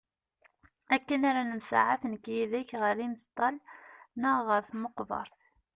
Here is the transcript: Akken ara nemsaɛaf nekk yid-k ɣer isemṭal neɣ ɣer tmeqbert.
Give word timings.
Akken 0.95 1.21
ara 1.29 1.41
nemsaɛaf 1.43 2.01
nekk 2.11 2.25
yid-k 2.33 2.69
ɣer 2.81 2.95
isemṭal 3.07 3.55
neɣ 4.21 4.37
ɣer 4.47 4.61
tmeqbert. 4.69 5.35